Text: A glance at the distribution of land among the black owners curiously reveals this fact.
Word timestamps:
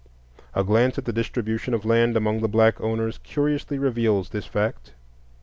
A 0.55 0.63
glance 0.63 0.97
at 0.97 1.05
the 1.05 1.13
distribution 1.13 1.75
of 1.75 1.85
land 1.85 2.17
among 2.17 2.39
the 2.41 2.47
black 2.47 2.81
owners 2.81 3.19
curiously 3.19 3.77
reveals 3.77 4.29
this 4.29 4.47
fact. 4.47 4.93